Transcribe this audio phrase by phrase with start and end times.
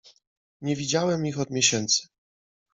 [0.61, 2.07] "Nie widziałem ich od miesięcy."